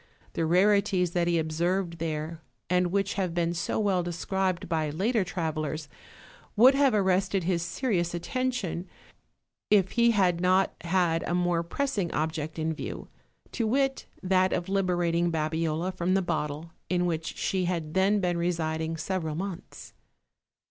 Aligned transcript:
The 0.33 0.47
rarities 0.47 1.11
that 1.11 1.27
he 1.27 1.39
ob 1.39 1.51
served 1.51 1.99
there, 1.99 2.41
and 2.71 2.87
which 2.87 3.13
have 3.13 3.35
been 3.35 3.53
so 3.53 3.77
well 3.79 4.01
described 4.01 4.67
by 4.67 4.89
later 4.89 5.23
travelers, 5.23 5.87
would 6.55 6.73
have 6.73 6.95
arrested 6.95 7.43
his 7.43 7.61
serious 7.61 8.15
attention, 8.15 8.87
if 9.69 9.91
he 9.91 10.09
had 10.09 10.41
not 10.41 10.73
had 10.81 11.21
a 11.27 11.35
more 11.35 11.61
pressing 11.61 12.11
object 12.15 12.57
in 12.57 12.73
view; 12.73 13.09
to 13.51 13.67
wit, 13.67 14.07
that 14.23 14.53
of 14.53 14.67
liberating 14.69 15.29
Babiola 15.31 15.91
from 15.91 16.15
the 16.15 16.23
bottle, 16.23 16.71
in 16.89 17.05
which 17.05 17.37
she 17.37 17.65
had 17.65 17.93
then 17.93 18.19
been 18.19 18.39
residing 18.39 18.97
several 18.97 19.35
months. 19.35 19.93